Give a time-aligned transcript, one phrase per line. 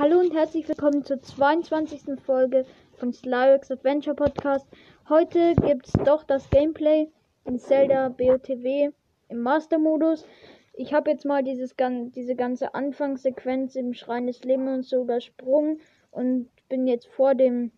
[0.00, 2.18] Hallo und herzlich willkommen zur 22.
[2.24, 2.64] Folge
[2.96, 4.66] von Slyrex Adventure Podcast.
[5.10, 7.08] Heute gibt es doch das Gameplay
[7.44, 8.92] in Zelda BOTW
[9.28, 10.24] im Master-Modus.
[10.72, 11.74] Ich habe jetzt mal dieses,
[12.14, 17.70] diese ganze Anfangssequenz im Schrein des Lebens und so übersprungen und bin jetzt vor dem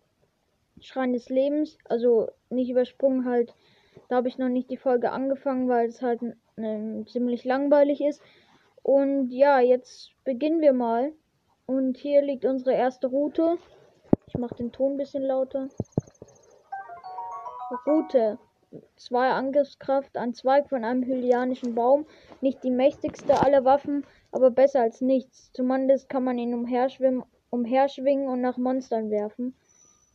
[0.79, 1.77] Schrein des Lebens.
[1.89, 3.53] Also nicht übersprungen halt.
[4.07, 6.21] Da habe ich noch nicht die Folge angefangen, weil es halt
[6.55, 8.21] äh, ziemlich langweilig ist.
[8.81, 11.11] Und ja, jetzt beginnen wir mal.
[11.73, 13.57] Und hier liegt unsere erste Route.
[14.27, 15.69] Ich mache den Ton ein bisschen lauter.
[17.87, 18.37] Route.
[18.95, 22.05] Zwei Angriffskraft, ein Zweig von einem hylianischen Baum.
[22.41, 25.51] Nicht die mächtigste aller Waffen, aber besser als nichts.
[25.51, 29.55] Zumindest kann man ihn umherschwimmen, umherschwingen und nach Monstern werfen.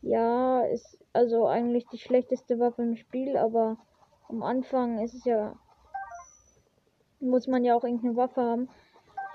[0.01, 3.79] Ja, ist also eigentlich die schlechteste Waffe im Spiel, aber
[4.29, 5.57] am Anfang ist es ja.
[7.19, 8.69] Muss man ja auch irgendeine Waffe haben.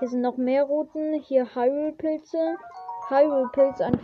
[0.04, 1.14] Hier sind noch mehr Routen.
[1.14, 2.58] Hier Hyrule-Pilze.
[3.08, 3.98] Hyrule-Pilz, ein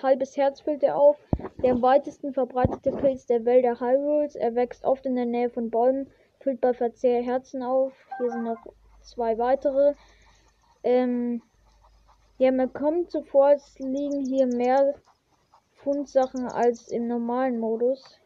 [0.00, 1.16] halbes Herz füllt er auf.
[1.64, 4.36] Der am weitesten verbreitete Pilz der Wälder Hyrules.
[4.36, 7.92] Er wächst oft in der Nähe von Bäumen, füllt bei Verzehr Herzen auf.
[8.18, 8.64] Hier sind noch
[9.00, 9.94] zwei weitere.
[10.84, 11.42] Ähm,
[12.38, 14.94] ja, mir kommt so vor, es liegen hier mehr
[15.72, 18.20] Fundsachen als im normalen Modus.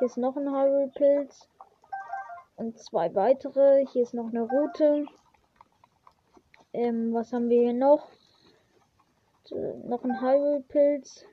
[0.00, 1.48] Hier ist noch ein Hyrule-Pilz.
[2.56, 3.86] Und zwei weitere.
[3.86, 5.06] Hier ist noch eine Route.
[6.74, 8.08] Ähm, was haben wir hier noch?
[9.84, 11.24] Noch ein Hyrule-Pilz.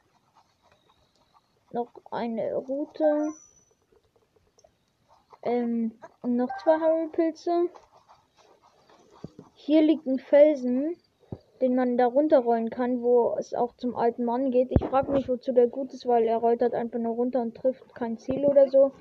[1.74, 3.34] Noch eine Route.
[5.44, 7.70] Ähm, und noch zwei Hyrule-Pilze.
[9.56, 10.96] Hier liegt ein Felsen,
[11.60, 14.70] den man da runterrollen kann, wo es auch zum alten Mann geht.
[14.72, 17.58] Ich frage mich, wozu der gut ist, weil er rollt halt einfach nur runter und
[17.58, 18.94] trifft kein Ziel oder so.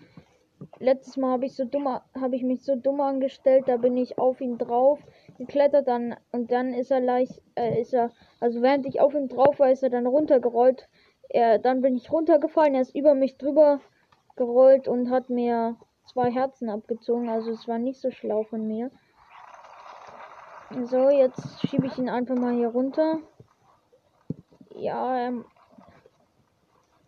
[0.81, 4.19] Letztes Mal habe ich so dumm, habe ich mich so dumm angestellt, da bin ich
[4.19, 4.99] auf ihn drauf
[5.37, 9.29] geklettert dann und dann ist er leicht, äh, ist er, also während ich auf ihm
[9.29, 10.89] drauf war, ist er dann runtergerollt.
[11.29, 13.81] Er, dann bin ich runtergefallen, er ist über mich drüber
[14.37, 15.77] gerollt und hat mir
[16.07, 17.29] zwei Herzen abgezogen.
[17.29, 18.91] Also es war nicht so schlau von mir.
[20.85, 23.21] So, jetzt schiebe ich ihn einfach mal hier runter.
[24.75, 25.45] Ja, ähm,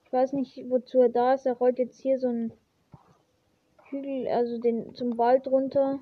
[0.05, 1.47] ich weiß nicht, wozu er da ist.
[1.47, 2.53] Er rollt jetzt hier so einen
[3.91, 6.01] Hügel, also den zum Wald runter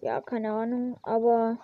[0.00, 0.96] ja, keine Ahnung.
[1.02, 1.58] Aber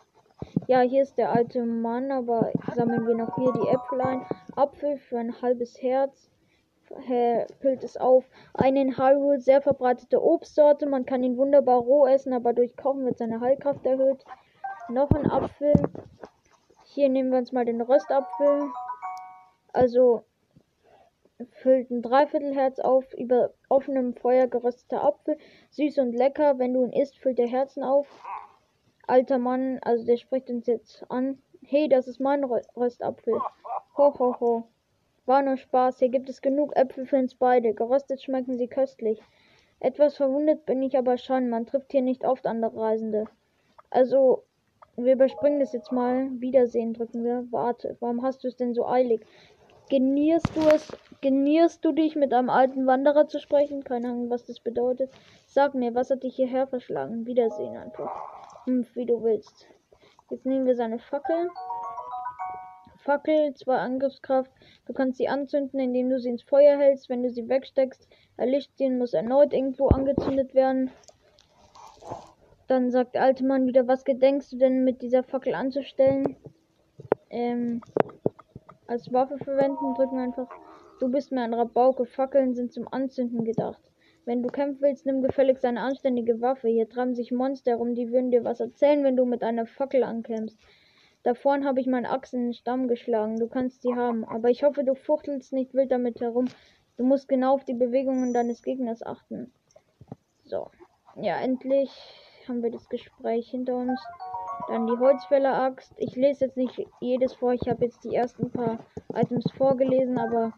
[0.66, 4.26] ja, hier ist der alte Mann, aber sammeln wir noch hier die Äpfel ein.
[4.56, 6.30] Apfel für ein halbes Herz.
[7.60, 8.24] Füllt es auf.
[8.52, 10.86] Eine in Hyrule sehr verbreitete Obstsorte.
[10.86, 14.24] Man kann ihn wunderbar roh essen, aber durch Kochen wird seine Heilkraft erhöht.
[14.88, 15.72] Noch ein Apfel.
[16.84, 18.70] Hier nehmen wir uns mal den Röstapfel.
[19.72, 20.24] Also
[21.52, 25.36] füllt ein Dreiviertelherz auf, über offenem Feuer gerösteter Apfel,
[25.70, 28.06] süß und lecker, wenn du ihn isst, füllt der Herzen auf.
[29.06, 31.38] Alter Mann, also der spricht uns jetzt an.
[31.62, 33.34] Hey, das ist mein Röstapfel.
[33.96, 34.64] Ho, ho, ho.
[35.26, 37.72] War nur Spaß, hier gibt es genug Äpfel für uns beide.
[37.72, 39.20] Geröstet schmecken sie köstlich.
[39.80, 43.26] Etwas verwundet bin ich aber schon, man trifft hier nicht oft andere Reisende.
[43.90, 44.44] Also,
[44.96, 46.28] wir überspringen das jetzt mal.
[46.40, 47.46] Wiedersehen drücken wir.
[47.50, 49.26] Warte, warum hast du es denn so eilig?
[49.90, 50.96] Genierst du es?
[51.20, 53.84] Genierst du dich mit einem alten Wanderer zu sprechen?
[53.84, 55.10] Keine Ahnung, was das bedeutet.
[55.46, 57.26] Sag mir, was hat dich hierher verschlagen?
[57.26, 58.10] Wiedersehen einfach.
[58.64, 59.66] Hm, wie du willst.
[60.30, 61.50] Jetzt nehmen wir seine Fackel.
[62.98, 64.50] Fackel, zwei Angriffskraft.
[64.86, 67.10] Du kannst sie anzünden, indem du sie ins Feuer hältst.
[67.10, 68.08] Wenn du sie wegsteckst,
[68.38, 70.90] erlischt sie und muss erneut irgendwo angezündet werden.
[72.66, 76.36] Dann sagt der alte Mann wieder, was gedenkst du denn mit dieser Fackel anzustellen?
[77.28, 77.82] Ähm,
[78.86, 80.48] als Waffe verwenden, drücken einfach.
[81.00, 82.06] Du bist mir ein Rabauke.
[82.06, 83.82] Fackeln sind zum Anzünden gedacht.
[84.24, 86.68] Wenn du kämpfen willst, nimm gefälligst eine anständige Waffe.
[86.68, 90.02] Hier treiben sich Monster herum, die würden dir was erzählen, wenn du mit einer Fackel
[90.02, 90.58] ankämpfst.
[91.24, 93.38] Da vorn habe ich meinen Axt in den Stamm geschlagen.
[93.38, 94.24] Du kannst sie haben.
[94.24, 96.46] Aber ich hoffe, du fuchtelst nicht wild damit herum.
[96.96, 99.52] Du musst genau auf die Bewegungen deines Gegners achten.
[100.44, 100.70] So.
[101.16, 101.90] Ja, endlich
[102.46, 104.00] haben wir das Gespräch hinter uns.
[104.68, 105.92] Dann die Holzfäller-Axt.
[105.96, 107.52] Ich lese jetzt nicht jedes vor.
[107.52, 108.78] Ich habe jetzt die ersten paar
[109.14, 110.52] Items vorgelesen, aber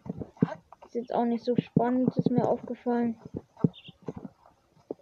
[0.86, 3.16] ist jetzt auch nicht so spannend, ist mir aufgefallen.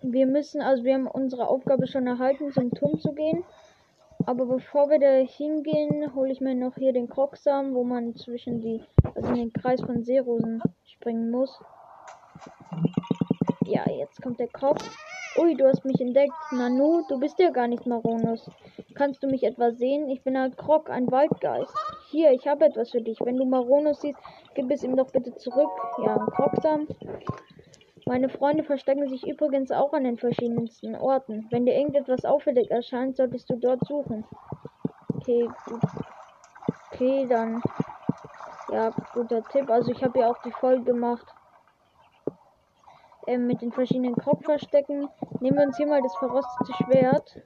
[0.02, 3.44] Wir müssen, also wir haben unsere Aufgabe schon erhalten, zum Turm zu gehen.
[4.26, 8.60] Aber bevor wir da hingehen, hole ich mir noch hier den Krocksam, wo man zwischen
[8.60, 8.82] die,
[9.14, 11.60] also in den Kreis von Seerosen springen muss.
[13.66, 14.78] Ja, jetzt kommt der Krog.
[15.36, 16.32] Ui, du hast mich entdeckt.
[16.52, 18.48] Nanu, du bist ja gar nicht Maronus.
[18.94, 20.08] Kannst du mich etwa sehen?
[20.08, 21.74] Ich bin ein Krog, ein Waldgeist.
[22.10, 23.18] Hier, ich habe etwas für dich.
[23.20, 24.18] Wenn du Maronus siehst,
[24.54, 25.70] gib es ihm doch bitte zurück.
[26.04, 26.86] Ja, ein Krogsam.
[28.06, 31.48] Meine Freunde verstecken sich übrigens auch an den verschiedensten Orten.
[31.50, 34.24] Wenn dir irgendetwas auffällig erscheint, solltest du dort suchen.
[35.16, 35.82] Okay, gut.
[36.92, 37.60] Okay, dann.
[38.70, 39.68] Ja, guter Tipp.
[39.68, 41.26] Also ich habe ja auch die Folge gemacht.
[43.26, 45.08] Ähm, mit den verschiedenen Kopfverstecken.
[45.40, 47.42] Nehmen wir uns hier mal das verrostete Schwert.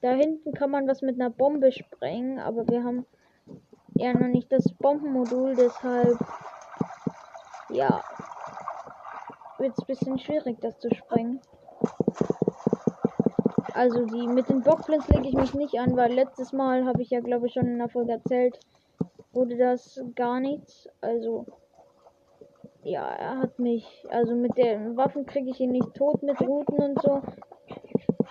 [0.00, 3.04] Da hinten kann man was mit einer Bombe sprengen, aber wir haben
[3.94, 6.18] ja noch nicht das Bombenmodul, deshalb
[7.70, 8.00] ja
[9.58, 11.40] wird es ein bisschen schwierig, das zu sprengen.
[13.74, 17.10] Also die mit den Bockblins lege ich mich nicht an, weil letztes Mal habe ich
[17.10, 18.58] ja glaube ich schon in der Folge erzählt,
[19.32, 20.88] wurde das gar nichts.
[21.00, 21.46] Also
[22.88, 26.78] ja, er hat mich, also mit den Waffen kriege ich ihn nicht tot mit Routen
[26.78, 27.22] und so,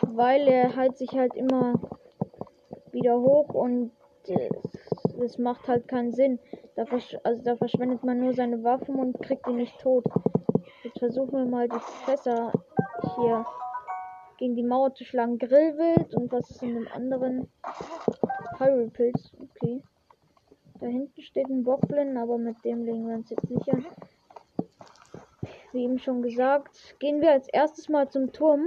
[0.02, 1.80] weil er halt sich halt immer
[2.92, 3.92] wieder hoch und
[4.28, 4.50] äh,
[5.20, 6.40] das macht halt keinen Sinn.
[6.76, 6.86] Da
[7.24, 10.06] also da verschwendet man nur seine Waffen und kriegt ihn nicht tot.
[10.84, 12.52] Jetzt versuchen wir mal die Fässer
[13.16, 13.46] hier
[14.38, 15.38] gegen die Mauer zu schlagen.
[15.38, 17.52] Grillwild und was ist in dem anderen?
[18.60, 19.32] Hyrule-Pilz.
[19.40, 19.84] Okay.
[20.80, 23.86] Da hinten steht ein Bockblin, aber mit dem legen wir uns jetzt an.
[25.74, 28.66] Wie eben schon gesagt, gehen wir als erstes mal zum Turm.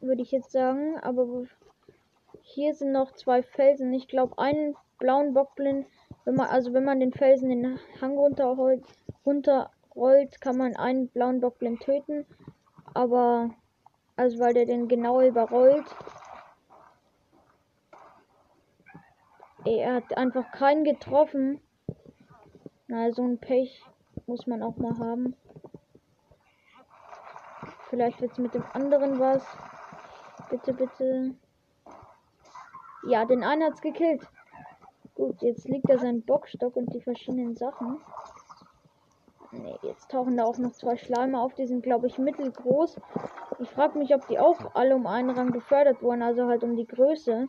[0.00, 0.96] Würde ich jetzt sagen.
[1.00, 1.44] Aber
[2.42, 3.92] hier sind noch zwei Felsen.
[3.92, 5.86] Ich glaube, einen blauen Bockblin,
[6.24, 8.84] wenn man, also wenn man den Felsen den Hang runterrollt,
[9.26, 12.24] runterrollt, kann man einen blauen Bockblin töten.
[12.94, 13.50] Aber,
[14.14, 15.86] also weil der den genau überrollt.
[19.64, 21.60] Er hat einfach keinen getroffen.
[22.86, 23.84] Na, so ein Pech
[24.32, 25.36] muss man auch mal haben.
[27.90, 29.44] Vielleicht wird es mit dem anderen was.
[30.48, 31.34] Bitte, bitte.
[33.06, 34.26] Ja, den einen hat's gekillt.
[35.14, 38.00] Gut, jetzt liegt da sein Bockstock und die verschiedenen Sachen.
[39.50, 41.52] Ne, jetzt tauchen da auch noch zwei Schleime auf.
[41.52, 42.98] Die sind, glaube ich, mittelgroß.
[43.58, 46.74] Ich frage mich, ob die auch alle um einen Rang befördert wurden, also halt um
[46.74, 47.48] die Größe.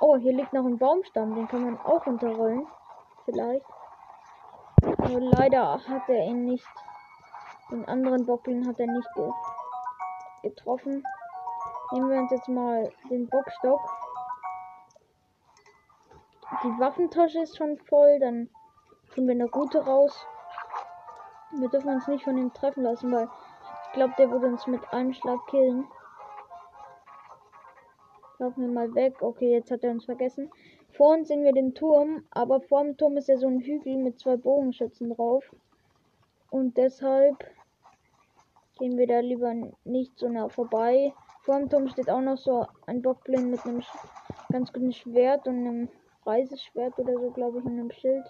[0.00, 1.36] Oh, hier liegt noch ein Baumstamm.
[1.36, 2.66] Den kann man auch runterrollen.
[3.24, 3.64] Vielleicht.
[5.08, 6.68] Nur leider hat er ihn nicht.
[7.70, 9.30] Den anderen Bockling hat er nicht ge
[10.42, 11.02] getroffen.
[11.92, 13.80] Nehmen wir uns jetzt mal den Bockstock.
[16.62, 18.50] Die Waffentasche ist schon voll, dann
[19.14, 20.26] tun wir eine gute raus.
[21.52, 23.28] Wir dürfen uns nicht von ihm treffen lassen, weil
[23.86, 25.88] ich glaube, der würde uns mit einem Schlag killen.
[28.38, 29.22] Laufen wir mal weg.
[29.22, 30.50] Okay, jetzt hat er uns vergessen.
[30.98, 33.98] Vor uns sehen wir den Turm, aber vor dem Turm ist ja so ein Hügel
[33.98, 35.48] mit zwei Bogenschützen drauf.
[36.50, 37.36] Und deshalb
[38.80, 39.54] gehen wir da lieber
[39.84, 41.14] nicht so nah vorbei.
[41.44, 43.84] Vor dem Turm steht auch noch so ein Bockblind mit einem
[44.50, 45.88] ganz guten Schwert und einem
[46.26, 48.26] Reiseschwert oder so, glaube ich, und einem Schild.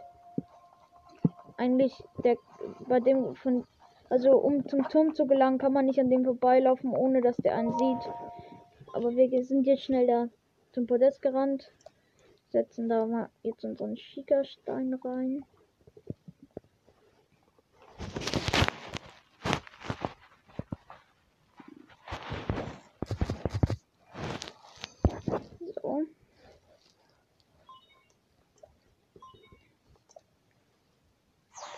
[1.57, 2.37] Eigentlich, der
[2.87, 3.65] bei dem von.
[4.11, 7.55] Also um zum Turm zu gelangen, kann man nicht an dem vorbeilaufen, ohne dass der
[7.55, 8.11] einen sieht.
[8.93, 10.29] Aber wir sind jetzt schnell da
[10.73, 11.73] zum Podest gerannt.
[12.51, 15.45] Setzen da mal jetzt unseren Schickerstein rein.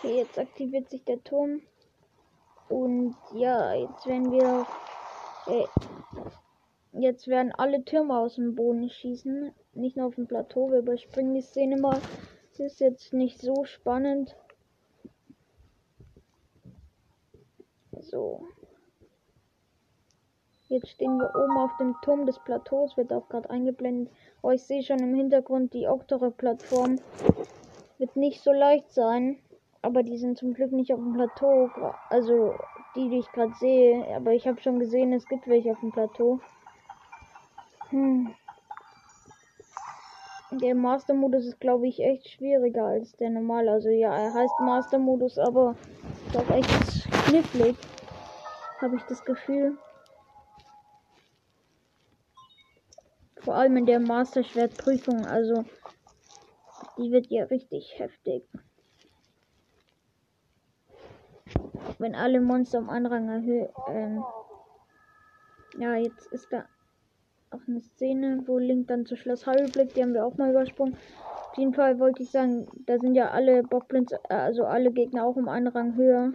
[0.03, 1.61] Jetzt aktiviert sich der Turm.
[2.69, 4.65] Und ja, jetzt werden wir.
[5.47, 5.65] Äh,
[6.93, 9.51] jetzt werden alle Türme aus dem Boden schießen.
[9.73, 10.69] Nicht nur auf dem Plateau.
[10.71, 11.99] Wir überspringen die Szene mal.
[12.51, 14.35] Es ist jetzt nicht so spannend.
[17.99, 18.45] So.
[20.67, 24.13] Jetzt stehen wir oben auf dem Turm des Plateaus, wird auch gerade eingeblendet.
[24.41, 26.99] Oh, ich sehe schon im Hintergrund die Octorok-Plattform.
[27.97, 29.37] Wird nicht so leicht sein.
[29.81, 31.69] Aber die sind zum Glück nicht auf dem Plateau.
[32.09, 32.53] Also
[32.95, 34.15] die, die ich gerade sehe.
[34.15, 36.39] Aber ich habe schon gesehen, es gibt welche auf dem Plateau.
[37.91, 38.33] Hm.
[40.51, 43.71] Der Master-Modus ist, glaube ich, echt schwieriger als der normale.
[43.71, 45.75] Also ja, er heißt Master-Modus, aber
[46.27, 47.77] ist auch echt knifflig.
[48.81, 49.77] Habe ich das Gefühl.
[53.37, 55.25] Vor allem in der Master-Schwert-Prüfung.
[55.25, 55.63] Also
[56.97, 58.43] die wird ja richtig heftig.
[62.01, 63.69] wenn alle Monster um Anrang erhöhen.
[63.87, 64.23] Ähm,
[65.77, 66.65] ja, jetzt ist da
[67.51, 69.95] auch eine Szene, wo Link dann zu Schloss Harry blickt.
[69.95, 70.95] Die haben wir auch mal übersprungen.
[71.49, 75.35] Auf jeden Fall wollte ich sagen, da sind ja alle Bockblins, also alle Gegner auch
[75.35, 76.31] um einen Rang höher.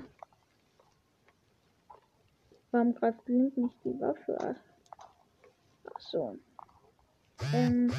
[2.70, 4.56] Warum greift Link nicht die Waffe?
[5.94, 6.36] Ach so.
[7.54, 7.90] Ähm,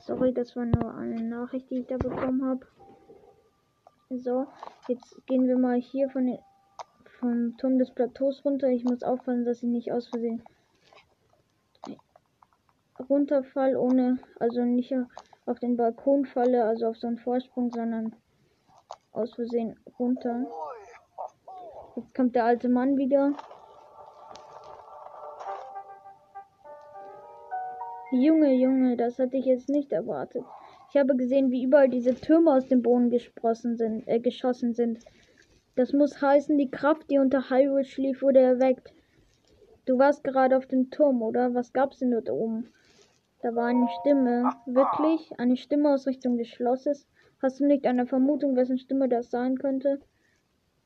[0.00, 2.66] sorry, das war nur eine Nachricht, die ich da bekommen habe.
[4.10, 4.46] So,
[4.88, 6.38] jetzt gehen wir mal hier von den,
[7.20, 8.68] vom Turm des Plateaus runter.
[8.68, 10.42] Ich muss aufpassen, dass ich nicht aus Versehen
[13.08, 14.94] runterfall, ohne, also nicht
[15.46, 18.14] auf den Balkon falle, also auf so einen Vorsprung, sondern
[19.12, 20.46] aus Versehen runter.
[21.96, 23.32] Jetzt kommt der alte Mann wieder.
[28.12, 30.44] Junge, Junge, das hatte ich jetzt nicht erwartet.
[30.90, 35.04] Ich habe gesehen, wie überall diese Türme aus dem Boden gesprossen sind, äh, geschossen sind.
[35.74, 38.92] Das muss heißen, die Kraft, die unter Hyrule schlief, wurde erweckt.
[39.84, 41.54] Du warst gerade auf dem Turm, oder?
[41.54, 42.72] Was gab's denn dort oben?
[43.46, 44.50] Da war eine Stimme.
[44.66, 45.30] Wirklich?
[45.38, 47.06] Eine Stimme aus Richtung des Schlosses?
[47.40, 50.00] Hast du nicht eine Vermutung, wessen Stimme das sein könnte?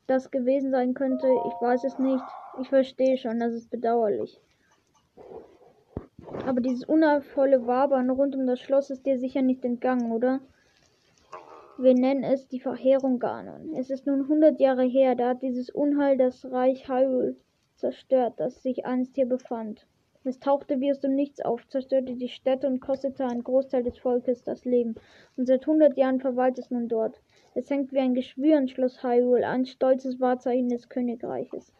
[0.05, 1.25] Das gewesen sein könnte?
[1.25, 2.23] Ich weiß es nicht.
[2.61, 4.39] Ich verstehe schon, das ist bedauerlich.
[6.45, 10.39] Aber dieses unervolle Wabern rund um das Schloss ist dir sicher nicht entgangen, oder?
[11.79, 13.73] Wir nennen es die Verheerung Ganon.
[13.73, 17.37] Es ist nun hundert Jahre her, da hat dieses Unheil das Reich Hyrule
[17.73, 19.87] zerstört, das sich einst hier befand.
[20.23, 23.97] Es tauchte wie aus dem Nichts auf, zerstörte die Städte und kostete einen Großteil des
[23.97, 24.95] Volkes das Leben.
[25.35, 27.19] Und seit hundert Jahren verweilt es nun dort.
[27.55, 31.73] Es hängt wie ein Geschwür in Schloss Hyrule, ein stolzes Wahrzeichen des Königreiches.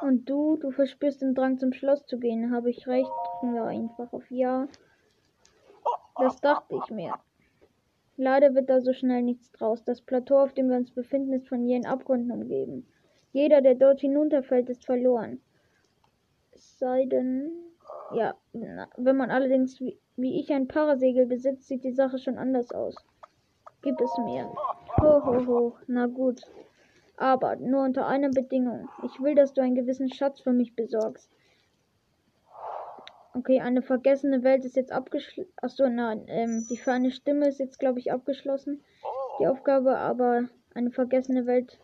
[0.00, 2.52] Und du, du verspürst den Drang zum Schloss zu gehen.
[2.52, 3.10] Habe ich recht?
[3.40, 4.66] Drücken wir einfach auf Ja.
[6.16, 7.14] Das dachte ich mir.
[8.16, 9.84] Leider wird da so schnell nichts draus.
[9.84, 12.86] Das Plateau, auf dem wir uns befinden, ist von jenen Abgründen umgeben.
[13.32, 15.40] Jeder, der dort hinunterfällt, ist verloren.
[16.52, 17.50] Es sei denn,
[18.14, 22.70] ja, wenn man allerdings wie, wie ich ein Parasegel besitzt, sieht die Sache schon anders
[22.72, 22.94] aus.
[23.82, 24.52] Gib es mir.
[25.00, 25.76] Ho, ho, ho.
[25.86, 26.42] Na gut.
[27.16, 28.88] Aber nur unter einer Bedingung.
[29.04, 31.30] Ich will, dass du einen gewissen Schatz für mich besorgst.
[33.34, 35.50] Okay, eine vergessene Welt ist jetzt abgeschlossen.
[35.56, 38.84] Achso, nein, ähm, die für eine Stimme ist jetzt, glaube ich, abgeschlossen.
[39.40, 41.80] Die Aufgabe, aber eine vergessene Welt.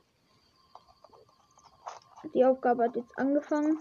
[2.34, 3.78] Die Aufgabe hat jetzt angefangen.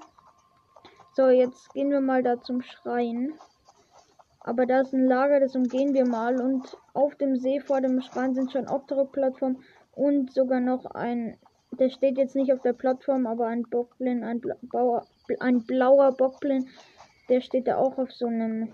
[1.14, 3.34] So, jetzt gehen wir mal da zum Schrein.
[4.40, 6.40] Aber da ist ein Lager, das umgehen wir mal.
[6.40, 9.64] Und auf dem See vor dem Schrein sind schon Optero-Plattformen
[9.94, 11.38] und sogar noch ein.
[11.80, 14.56] Der steht jetzt nicht auf der Plattform, aber ein Bockblin, ein, Bla
[15.40, 16.70] ein blauer Bockblin
[17.30, 18.74] der steht da auch auf so einem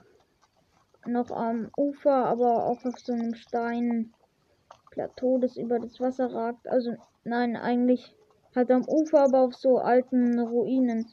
[1.06, 6.68] noch am Ufer, aber auch auf so einem Steinplateau, das über das Wasser ragt.
[6.68, 8.16] Also nein, eigentlich
[8.56, 11.08] halt am Ufer, aber auf so alten Ruinen.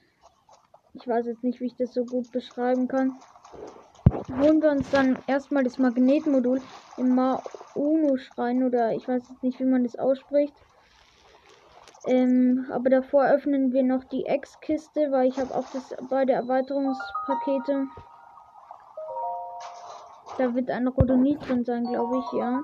[0.94, 3.18] Ich weiß jetzt nicht, wie ich das so gut beschreiben kann.
[4.40, 6.61] Holen wir uns dann erstmal das Magnetmodul
[6.97, 10.54] im Mauno-Schrein oder ich weiß jetzt nicht, wie man das ausspricht.
[12.06, 17.87] Ähm, aber davor öffnen wir noch die Ex-Kiste, weil ich habe auch das beide Erweiterungspakete.
[20.38, 22.61] Da wird ein Rodonit drin sein, glaube ich, ja.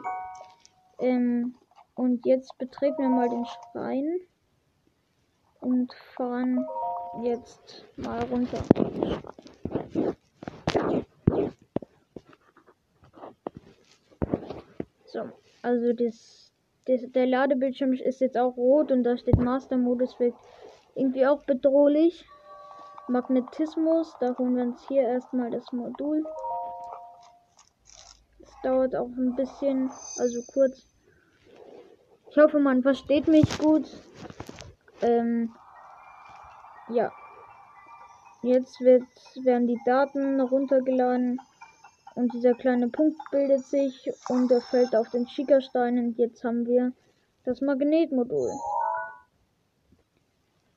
[0.99, 1.55] Ähm,
[1.95, 4.21] und jetzt betreten wir mal den Schrein
[5.67, 6.65] und fahren
[7.25, 8.63] jetzt mal runter.
[15.07, 15.23] So,
[15.63, 16.53] also das
[16.87, 20.39] der, der Ladebildschirm ist jetzt auch rot und da steht Master-Modus, wirkt
[20.95, 22.25] irgendwie auch bedrohlich.
[23.09, 26.25] Magnetismus, da holen wir uns hier erstmal das Modul.
[28.41, 30.87] Es dauert auch ein bisschen, also kurz.
[32.31, 33.89] Ich hoffe, man versteht mich gut.
[35.03, 35.55] Ähm,
[36.89, 37.13] ja.
[38.43, 39.05] Jetzt wird,
[39.43, 41.41] werden die Daten runtergeladen.
[42.15, 45.99] Und dieser kleine Punkt bildet sich und er fällt auf den Schickerstein.
[45.99, 46.93] Und jetzt haben wir
[47.45, 48.51] das Magnetmodul.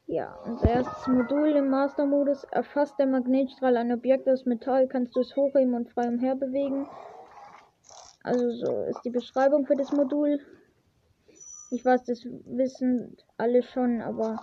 [0.08, 2.44] Ja, unser erstes Modul im Master-Modus.
[2.46, 6.88] Erfasst der Magnetstrahl ein Objekt aus Metall, kannst du es hochheben und frei umher bewegen.
[8.24, 10.40] Also so ist die Beschreibung für das Modul.
[11.72, 14.40] Ich weiß, das wissen alle schon, aber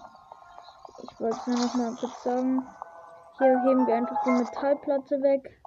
[1.03, 2.65] ich wollte es nur noch mal kurz sagen.
[3.39, 5.61] Hier heben wir einfach die Metallplatte weg.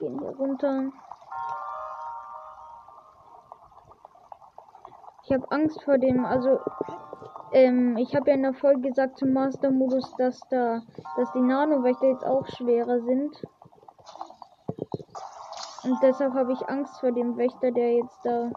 [0.00, 0.90] Gehen wir runter.
[5.22, 6.58] Ich habe Angst vor dem, also
[7.52, 10.82] ähm, ich habe ja in der Folge gesagt zum Master-Modus, dass da,
[11.16, 13.42] dass die Nano-Wächter jetzt auch schwerer sind.
[15.84, 18.50] Und deshalb habe ich Angst vor dem Wächter, der jetzt da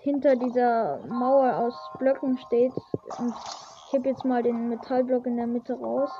[0.00, 2.72] hinter dieser Mauer aus Blöcken steht.
[3.18, 3.34] Und
[3.86, 6.10] ich habe jetzt mal den Metallblock in der Mitte raus.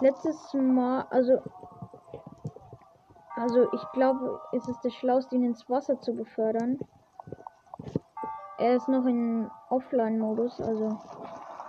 [0.00, 1.40] Letztes Mal, also
[3.36, 6.78] also ich glaube, es ist das Schlauste, ihn ins Wasser zu befördern.
[8.58, 10.98] Er ist noch in Offline-Modus, also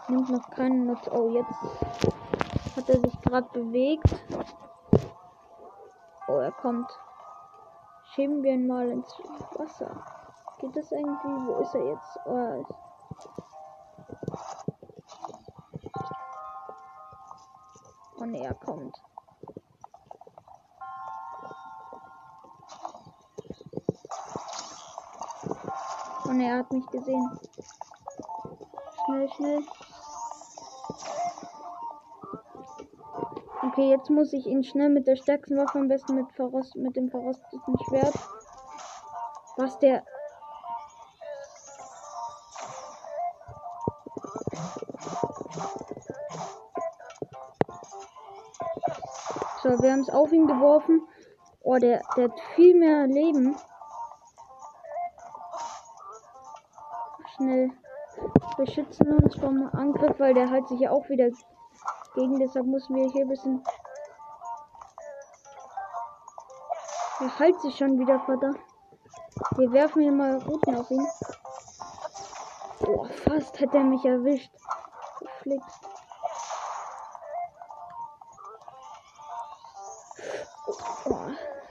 [0.08, 1.10] nimmt noch keinen Nutz.
[1.12, 4.16] Oh, jetzt hat er sich gerade bewegt.
[6.28, 6.90] Oh, er kommt.
[8.14, 9.12] Schieben wir ihn mal ins
[9.58, 10.15] Wasser.
[10.60, 11.48] Geht das irgendwie?
[11.48, 12.20] Wo ist er jetzt?
[12.26, 12.66] Oh,
[18.18, 18.96] Und er kommt.
[26.26, 27.40] Und er hat mich gesehen.
[29.06, 29.66] Schnell, schnell.
[33.62, 36.96] Okay, jetzt muss ich ihn schnell mit der stärksten Waffe, am besten mit, verrost, mit
[36.96, 38.16] dem verrosteten Schwert.
[39.58, 40.04] Was der.
[49.76, 51.06] So, wir haben es auf ihn geworfen.
[51.62, 53.58] Oh, der, der hat viel mehr Leben.
[57.36, 57.72] Schnell.
[58.56, 61.30] Wir schützen uns vom Angriff, weil der halt sich ja auch wieder
[62.14, 62.40] gegen.
[62.40, 63.64] Deshalb müssen wir hier ein bisschen.
[67.20, 68.60] Er halt sich schon wieder, verdammt.
[69.58, 71.06] Wir werfen hier mal Routen auf ihn.
[72.88, 74.52] Oh, fast hat er mich erwischt.
[75.20, 75.95] Geflixt.
[80.68, 81.28] Oh,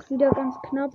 [0.08, 0.92] wieder ganz knapp.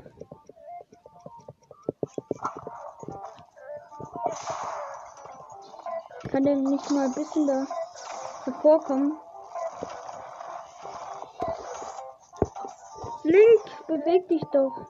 [6.31, 7.65] Kann der nicht mal ein bisschen da
[8.45, 9.17] hervorkommen?
[13.23, 14.87] Link, beweg dich doch.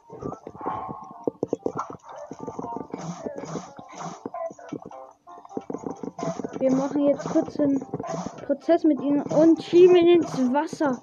[6.60, 7.80] Wir machen jetzt kurz einen
[8.46, 11.00] Prozess mit ihnen und schieben ihn ins Wasser.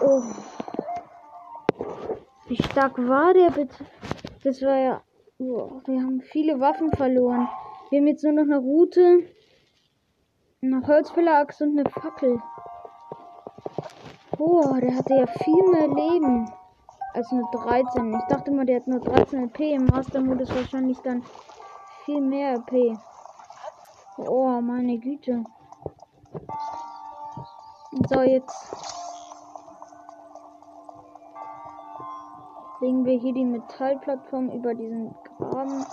[0.00, 0.22] Oh.
[2.52, 3.82] Wie stark war der bitte?
[4.44, 5.02] Das war ja.
[5.38, 7.48] Oh, wir haben viele Waffen verloren.
[7.88, 9.26] Wir haben jetzt nur noch eine Route,
[10.60, 12.42] eine Holzfällerachse und eine Fackel.
[14.36, 16.52] Boah, der hatte ja viel mehr Leben
[17.14, 18.12] als nur 13.
[18.12, 19.72] Ich dachte mal, der hat nur 13 LP.
[19.72, 21.22] Im Master-Modus wahrscheinlich dann
[22.04, 22.98] viel mehr LP.
[24.18, 25.42] Oh, meine Güte.
[28.10, 29.01] So, jetzt
[32.82, 35.86] legen wir hier die Metallplattform über diesen Graben,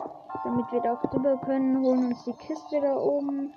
[0.43, 1.81] damit wir da auch drüber können.
[1.83, 3.53] Holen uns die Kiste da oben.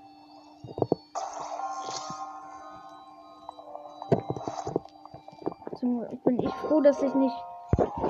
[5.80, 7.34] Zum, bin ich froh, dass ich nicht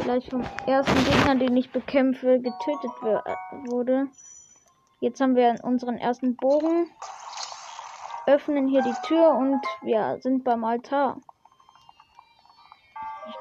[0.02, 2.90] gleich vom ersten Gegner, den ich bekämpfe, getötet
[3.70, 4.08] wurde.
[4.98, 6.88] Jetzt haben wir unseren ersten Bogen.
[8.26, 11.20] Öffnen hier die Tür und wir sind beim Altar.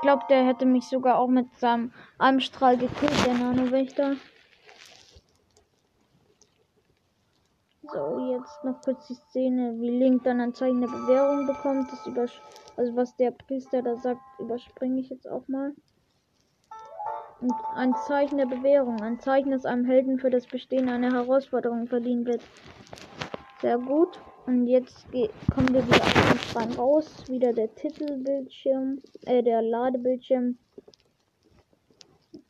[0.02, 4.16] Ich glaube, der hätte mich sogar auch mit seinem Armstrahl gekillt, der Nano-Wächter.
[7.84, 11.92] So, jetzt noch kurz die Szene, wie Link dann ein Zeichen der Bewährung bekommt.
[11.92, 12.42] Das
[12.78, 15.76] also was der Priester da sagt, überspringe ich jetzt auch mal.
[17.40, 19.00] Und ein Zeichen der Bewährung.
[19.04, 22.42] Ein Zeichen, das einem Helden für das Bestehen einer Herausforderung verliehen wird.
[23.62, 24.20] Sehr gut.
[24.46, 25.06] Und jetzt
[25.54, 27.30] kommen wir wieder aus dem raus.
[27.30, 30.58] Wieder der Titelbildschirm, äh, der Ladebildschirm.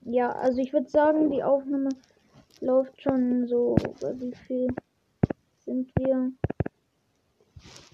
[0.01, 1.89] Ja, also ich würde sagen, die Aufnahme
[2.59, 3.75] läuft schon so.
[4.15, 4.67] Wie viel
[5.59, 6.31] sind wir?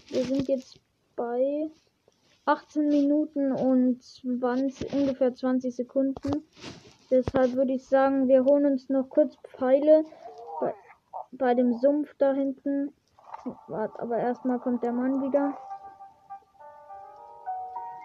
[0.09, 0.79] Wir sind jetzt
[1.15, 1.69] bei
[2.45, 6.43] 18 Minuten und 20, ungefähr 20 Sekunden.
[7.09, 10.03] Deshalb würde ich sagen, wir holen uns noch kurz Pfeile
[10.61, 10.73] bei,
[11.31, 12.93] bei dem Sumpf da hinten.
[13.67, 15.57] Warte, aber erstmal kommt der Mann wieder.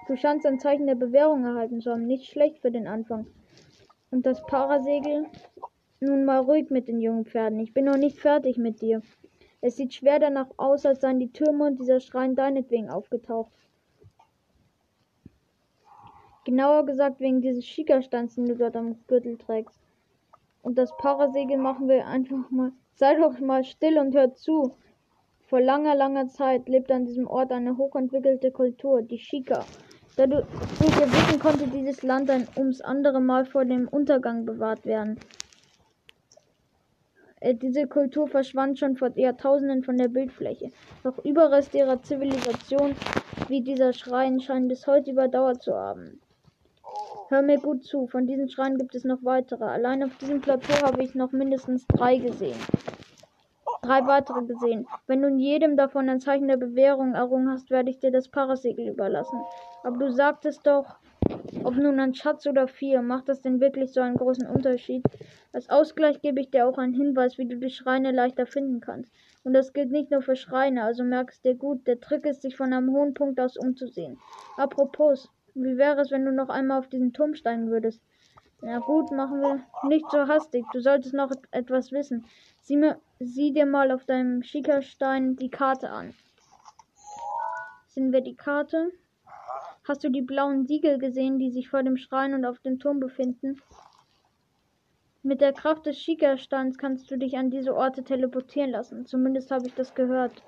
[0.06, 2.06] Du scheinst ein Zeichen der Bewährung erhalten zu haben.
[2.06, 3.26] Nicht schlecht für den Anfang.
[4.10, 5.26] Und das Parasegel?
[6.00, 7.60] Nun mal ruhig mit den jungen Pferden.
[7.60, 9.02] Ich bin noch nicht fertig mit dir.
[9.60, 13.52] Es sieht schwer danach aus, als seien die Türme und dieser Schrein deinetwegen aufgetaucht.
[16.44, 19.80] Genauer gesagt wegen dieses Schickerstands, den du dort am Gürtel trägst.
[20.62, 22.72] Und das Parasegel machen wir einfach mal.
[22.94, 24.74] Sei doch mal still und hört zu.
[25.52, 29.66] Vor langer, langer Zeit lebte an diesem Ort eine hochentwickelte Kultur, die Shika.
[30.16, 30.46] Dadurch
[30.80, 35.20] erwichen konnte dieses Land ein ums andere Mal vor dem Untergang bewahrt werden.
[37.40, 40.70] Äh, diese Kultur verschwand schon vor Jahrtausenden von der Bildfläche.
[41.04, 42.94] Doch Überreste ihrer Zivilisation,
[43.48, 46.22] wie dieser Schrein, scheinen bis heute überdauert zu haben.
[47.28, 49.64] Hör mir gut zu, von diesen Schreinen gibt es noch weitere.
[49.64, 52.56] Allein auf diesem Plateau habe ich noch mindestens drei gesehen.
[53.82, 54.86] Drei weitere gesehen.
[55.08, 58.28] Wenn du in jedem davon ein Zeichen der Bewährung errungen hast, werde ich dir das
[58.28, 59.40] Parasegel überlassen.
[59.82, 60.96] Aber du sagtest doch,
[61.64, 65.04] ob nun ein Schatz oder vier, macht das denn wirklich so einen großen Unterschied?
[65.52, 69.12] Als Ausgleich gebe ich dir auch einen Hinweis, wie du die Schreine leichter finden kannst.
[69.42, 72.56] Und das gilt nicht nur für Schreine, also merkst dir gut, der Trick ist, sich
[72.56, 74.16] von einem hohen Punkt aus umzusehen.
[74.56, 78.00] Apropos, wie wäre es, wenn du noch einmal auf diesen Turm steigen würdest?
[78.62, 80.64] Na gut, machen wir nicht so hastig.
[80.72, 82.24] Du solltest noch etwas wissen.
[82.60, 86.14] Sieh, mir, sieh dir mal auf deinem Schickerstein die Karte an.
[87.88, 88.90] Sind wir die Karte?
[89.84, 93.00] Hast du die blauen Siegel gesehen, die sich vor dem Schrein und auf dem Turm
[93.00, 93.60] befinden?
[95.24, 99.06] Mit der Kraft des Schika-Steins kannst du dich an diese Orte teleportieren lassen.
[99.06, 100.42] Zumindest habe ich das gehört.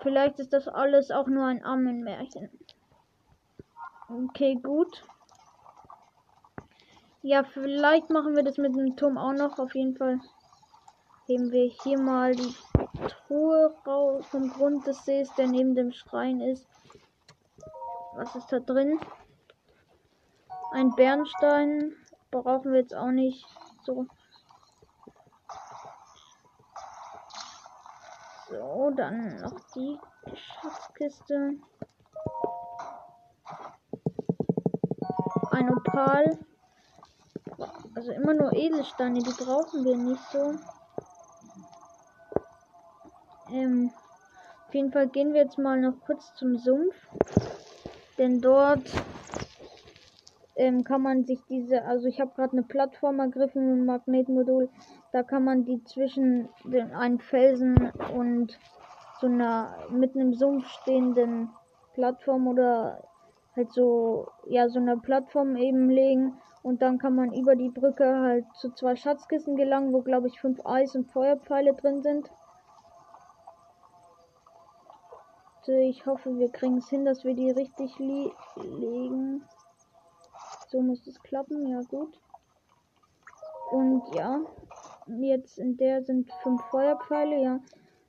[0.00, 2.50] Vielleicht ist das alles auch nur ein Ammenmärchen.
[4.08, 5.02] Okay, gut.
[7.28, 9.58] Ja, vielleicht machen wir das mit dem Turm auch noch.
[9.58, 10.20] Auf jeden Fall
[11.26, 12.54] heben wir hier mal die
[13.08, 16.68] Truhe raus vom Grund des Sees, der neben dem Schrein ist.
[18.14, 19.00] Was ist da drin?
[20.70, 21.96] Ein Bernstein
[22.30, 23.44] brauchen wir jetzt auch nicht
[23.82, 24.06] so.
[28.48, 29.98] So, dann noch die
[30.32, 31.58] Schatzkiste.
[35.50, 36.45] Ein Opal.
[37.96, 40.52] Also immer nur Edelsteine, die brauchen wir nicht so.
[43.50, 43.90] Ähm,
[44.68, 46.94] auf jeden Fall gehen wir jetzt mal noch kurz zum Sumpf.
[48.18, 48.82] Denn dort
[50.56, 54.68] ähm, kann man sich diese, also ich habe gerade eine Plattform ergriffen mit Magnetmodul.
[55.12, 58.58] Da kann man die zwischen den, einen Felsen und
[59.22, 61.48] so einer mitten im Sumpf stehenden
[61.94, 63.02] Plattform oder
[63.54, 66.38] halt so, ja, so einer Plattform eben legen.
[66.66, 70.40] Und dann kann man über die Brücke halt zu zwei Schatzkissen gelangen, wo glaube ich
[70.40, 72.28] fünf Eis- und Feuerpfeile drin sind.
[75.68, 79.44] Ich hoffe, wir kriegen es hin, dass wir die richtig legen.
[80.66, 82.20] So muss es klappen, ja gut.
[83.70, 84.40] Und ja,
[85.06, 87.60] jetzt in der sind fünf Feuerpfeile, ja.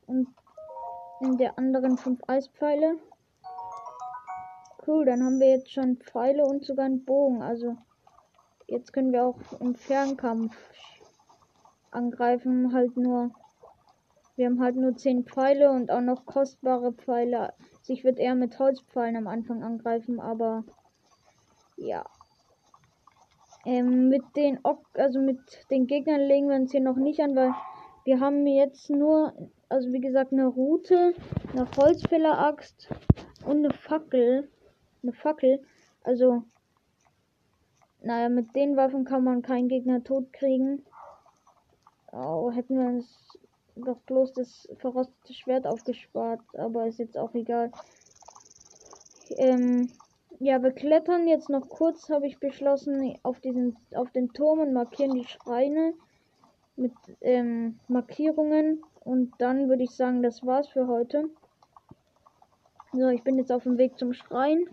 [0.07, 0.29] Und
[1.21, 2.97] in der anderen fünf Eispfeile.
[4.87, 7.43] Cool, dann haben wir jetzt schon Pfeile und sogar einen Bogen.
[7.43, 7.77] Also
[8.67, 10.55] jetzt können wir auch im Fernkampf
[11.91, 12.73] angreifen.
[12.73, 13.31] Halt nur.
[14.35, 17.53] Wir haben halt nur zehn Pfeile und auch noch kostbare Pfeile.
[17.79, 20.63] Also ich würde eher mit Holzpfeilen am Anfang angreifen, aber
[21.75, 22.05] ja.
[23.65, 25.39] Ähm, mit den ok also mit
[25.71, 27.53] den Gegnern legen wir uns hier noch nicht an, weil
[28.05, 29.33] wir haben jetzt nur,
[29.69, 31.13] also wie gesagt, eine Route,
[31.51, 32.89] eine Holzfäller-Axt
[33.43, 34.49] und eine Fackel
[35.07, 35.61] eine Fackel.
[36.03, 36.43] Also,
[38.01, 40.85] naja, mit den Waffen kann man keinen Gegner tot kriegen.
[42.11, 43.37] Oh, hätten wir uns
[43.75, 47.71] doch bloß das verrostete Schwert aufgespart, aber ist jetzt auch egal.
[49.29, 49.89] Ähm,
[50.39, 54.73] ja, wir klettern jetzt noch kurz, habe ich beschlossen, auf diesen, auf den Turm und
[54.73, 55.93] markieren die Schreine
[56.75, 58.83] mit ähm, Markierungen.
[59.03, 61.29] Und dann würde ich sagen, das war's für heute.
[62.93, 64.67] So, ich bin jetzt auf dem Weg zum Schrein.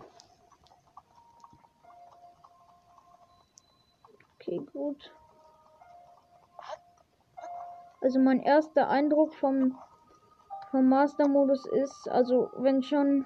[4.47, 5.11] Okay, gut.
[8.01, 9.75] Also mein erster Eindruck vom,
[10.69, 13.25] vom Master-Modus ist, also wenn schon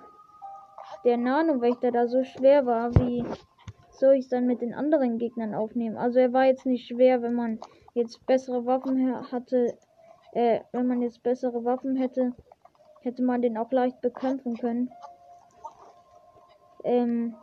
[1.03, 3.25] der Nano-Wächter da so schwer war, wie
[3.89, 5.97] soll ich es dann mit den anderen Gegnern aufnehmen?
[5.97, 7.59] Also er war jetzt nicht schwer, wenn man
[7.95, 9.77] jetzt bessere Waffen hatte,
[10.31, 12.33] äh, wenn man jetzt bessere Waffen hätte,
[13.01, 14.89] hätte man den auch leicht bekämpfen können.
[16.85, 17.35] Ähm,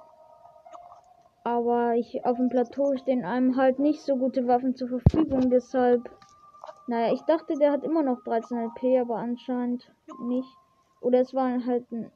[1.46, 6.10] aber ich auf dem Plateau stehen einem halt nicht so gute Waffen zur Verfügung, deshalb.
[6.88, 10.52] Naja, ich dachte, der hat immer noch 13 LP, aber anscheinend nicht.
[11.00, 12.10] Oder es war halt ein.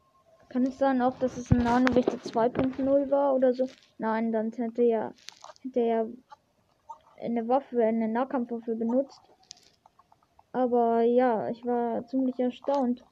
[0.49, 3.69] Kann es sein auch, dass es ein Nano-Wächter 2.0 war oder so?
[3.99, 5.15] Nein, dann hätte er
[5.63, 6.09] hätte er
[7.21, 9.23] eine Waffe, eine Nahkampfwaffe benutzt.
[10.51, 13.05] Aber ja, ich war ziemlich erstaunt.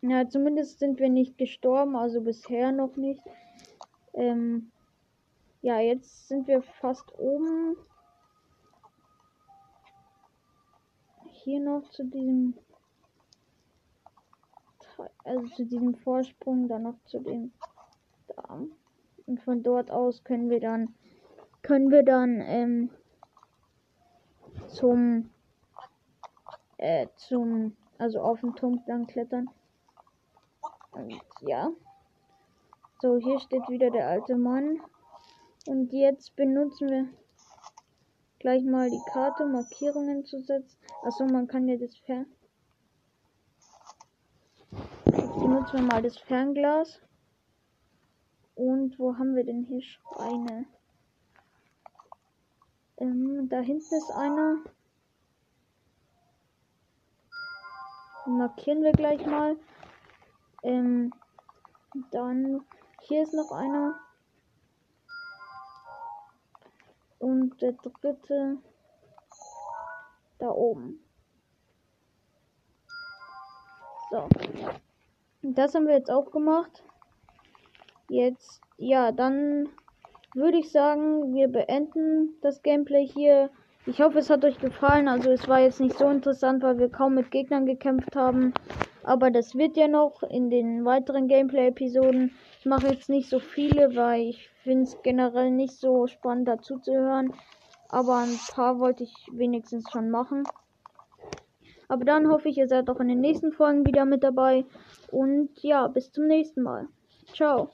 [0.00, 3.22] Ja, zumindest sind wir nicht gestorben, also bisher noch nicht.
[4.14, 4.70] Ähm,
[5.64, 7.74] ja, jetzt sind wir fast oben.
[11.30, 12.54] Hier noch zu diesem
[15.24, 17.52] also zu diesem Vorsprung, dann noch zu dem
[18.26, 18.60] da.
[19.26, 20.94] Und von dort aus können wir dann
[21.62, 22.90] können wir dann ähm,
[24.66, 25.30] zum
[26.76, 29.48] äh, zum also auf den Turm dann klettern.
[30.92, 31.70] Und ja.
[33.00, 34.82] So, hier steht wieder der alte Mann.
[35.66, 37.08] Und jetzt benutzen wir
[38.38, 40.78] gleich mal die Karte, Markierungen zu setzen.
[41.02, 42.26] Achso, man kann ja das Fern.
[45.06, 47.00] Jetzt benutzen wir mal das Fernglas.
[48.54, 50.66] Und wo haben wir denn hier Schweine?
[52.98, 54.58] Ähm, da hinten ist einer.
[58.26, 59.56] Markieren wir gleich mal.
[60.62, 61.12] Ähm,
[62.10, 62.64] dann
[63.00, 63.98] hier ist noch einer.
[67.24, 68.58] Und der dritte
[70.38, 71.00] da oben.
[74.10, 74.28] So.
[75.40, 76.84] Das haben wir jetzt auch gemacht.
[78.10, 79.70] Jetzt, ja, dann
[80.34, 83.48] würde ich sagen, wir beenden das Gameplay hier.
[83.86, 85.08] Ich hoffe, es hat euch gefallen.
[85.08, 88.52] Also es war jetzt nicht so interessant, weil wir kaum mit Gegnern gekämpft haben.
[89.04, 92.32] Aber das wird ja noch in den weiteren Gameplay-Episoden.
[92.58, 96.78] Ich mache jetzt nicht so viele, weil ich finde es generell nicht so spannend dazu
[96.78, 97.32] zu hören.
[97.90, 100.44] Aber ein paar wollte ich wenigstens schon machen.
[101.88, 104.64] Aber dann hoffe ich, ihr seid auch in den nächsten Folgen wieder mit dabei.
[105.10, 106.88] Und ja, bis zum nächsten Mal.
[107.32, 107.70] Ciao.